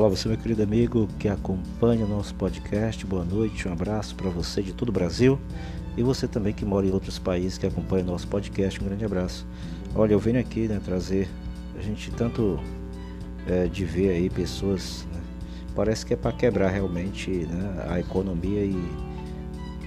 [0.00, 3.04] Olá, você, meu querido amigo que acompanha o nosso podcast.
[3.04, 5.38] Boa noite, um abraço para você de todo o Brasil
[5.94, 8.80] e você também que mora em outros países que acompanha o nosso podcast.
[8.80, 9.46] Um grande abraço.
[9.94, 11.28] Olha, eu venho aqui né, trazer
[11.78, 12.58] a gente tanto
[13.46, 15.20] é, de ver aí pessoas, né,
[15.76, 18.82] parece que é para quebrar realmente né, a economia e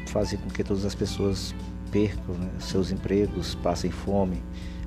[0.09, 1.55] fazer com que todas as pessoas
[1.91, 4.43] percam né, seus empregos, passem fome,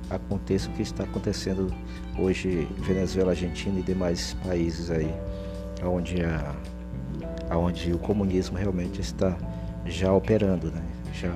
[0.09, 1.73] aconteça o que está acontecendo
[2.17, 5.13] hoje Venezuela, Argentina e demais países aí,
[5.83, 6.55] onde, a,
[7.55, 9.37] onde o comunismo realmente está
[9.85, 10.81] já operando, né?
[11.13, 11.33] já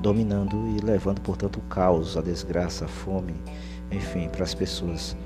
[0.00, 3.34] dominando e levando, portanto, o caos, a desgraça, a fome,
[3.90, 5.16] enfim, para as pessoas.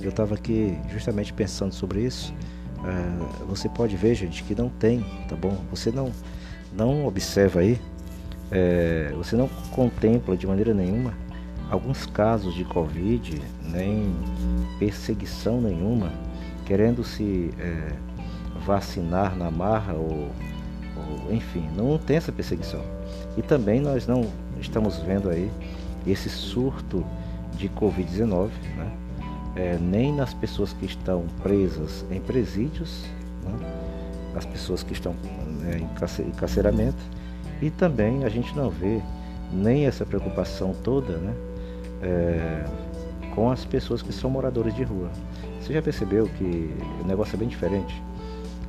[0.00, 2.34] Eu estava aqui justamente pensando sobre isso.
[2.78, 5.56] Uh, você pode ver, gente, que não tem, tá bom?
[5.70, 6.10] Você não,
[6.72, 7.78] não observa aí,
[8.50, 11.14] é, você não contempla de maneira nenhuma
[11.72, 14.14] alguns casos de Covid, nem
[14.78, 16.12] perseguição nenhuma,
[16.66, 17.92] querendo se é,
[18.66, 20.30] vacinar na marra ou,
[20.96, 22.82] ou, enfim, não tem essa perseguição.
[23.38, 24.30] E também nós não
[24.60, 25.50] estamos vendo aí
[26.06, 27.02] esse surto
[27.56, 28.92] de Covid-19, né?
[29.56, 33.04] É, nem nas pessoas que estão presas em presídios,
[33.44, 33.66] né?
[34.34, 35.14] as pessoas que estão
[35.60, 37.02] né, em encarceramento,
[37.60, 39.00] e também a gente não vê
[39.52, 41.34] nem essa preocupação toda né,
[42.02, 42.64] é,
[43.34, 45.10] com as pessoas que são moradores de rua.
[45.60, 48.02] Você já percebeu que o negócio é bem diferente?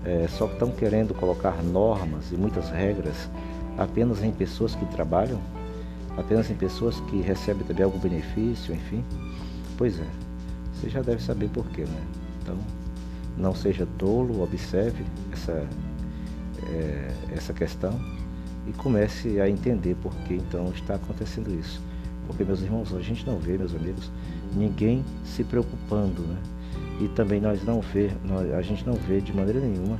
[0.06, 3.30] É, só estão querendo colocar normas e muitas regras
[3.78, 5.40] apenas em pessoas que trabalham,
[6.18, 9.04] apenas em pessoas que recebem também algum benefício, enfim.
[9.78, 10.08] Pois é,
[10.74, 12.04] você já deve saber por quê, né?
[12.42, 12.58] Então,
[13.38, 15.66] não seja tolo, observe essa,
[16.70, 18.00] é, essa questão
[18.68, 21.82] e comece a entender por que então está acontecendo isso.
[22.28, 24.12] Porque, meus irmãos, a gente não vê, meus amigos,
[24.56, 26.38] ninguém se preocupando, né?
[27.02, 29.98] E também nós não vê, nós, a gente não vê de maneira nenhuma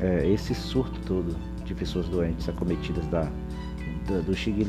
[0.00, 3.22] é, esse surto todo de pessoas doentes acometidas da,
[4.08, 4.64] da, do Xing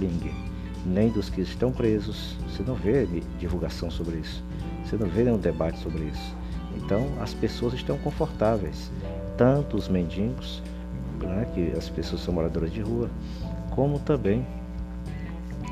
[0.85, 2.35] nem dos que estão presos.
[2.47, 4.43] Você não vê divulgação sobre isso.
[4.83, 6.35] Você não vê nenhum debate sobre isso.
[6.77, 8.91] Então as pessoas estão confortáveis,
[9.37, 10.61] tanto os mendigos,
[11.21, 13.09] né, que as pessoas são moradoras de rua,
[13.71, 14.45] como também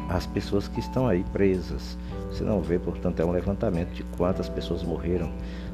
[0.09, 1.97] as pessoas que estão aí presas.
[2.29, 5.31] Você não vê, portanto, é um levantamento de quantas pessoas morreram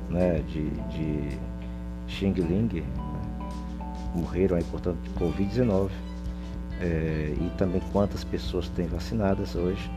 [0.09, 1.37] né, de, de
[2.07, 2.83] Xing Ling, né,
[4.15, 5.89] morreram aí, portanto, de Covid-19.
[6.81, 9.89] É, e também quantas pessoas têm vacinadas hoje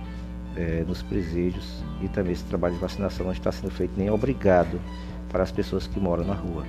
[0.57, 4.81] é, nos presídios e também esse trabalho de vacinação não está sendo feito nem obrigado
[5.29, 6.65] para as pessoas que moram na rua,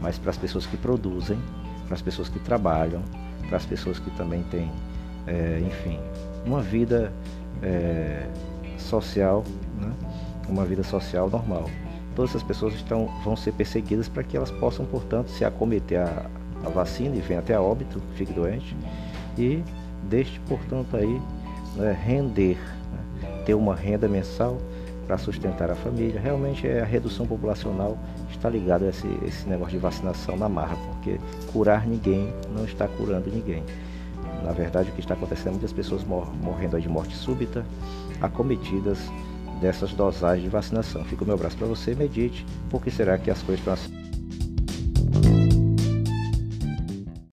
[0.00, 1.38] mas para as pessoas que produzem,
[1.86, 3.02] para as pessoas que trabalham,
[3.48, 4.70] para as pessoas que também têm,
[5.26, 5.98] é, enfim,
[6.44, 7.12] uma vida
[7.62, 8.26] é,
[8.78, 9.44] social,
[9.80, 9.92] né?
[10.48, 11.68] uma vida social normal.
[12.14, 16.26] Todas essas pessoas estão, vão ser perseguidas para que elas possam, portanto, se acometer a,
[16.64, 18.76] a vacina e venha até a óbito, fique doente
[19.36, 19.62] e
[20.04, 21.20] deixe, portanto, aí
[21.76, 23.42] né, render, né?
[23.44, 24.58] ter uma renda mensal
[25.06, 26.20] para sustentar a família.
[26.20, 27.98] Realmente é a redução populacional
[28.30, 31.18] está ligada a esse, esse negócio de vacinação na marra, porque
[31.52, 33.62] curar ninguém não está curando ninguém.
[34.42, 37.64] Na verdade, o que está acontecendo é muitas pessoas mor morrendo de morte súbita,
[38.20, 38.98] acometidas
[39.60, 41.04] dessas dosagens de vacinação.
[41.04, 44.05] Fica o meu abraço para você, medite, porque será que as coisas estão assim.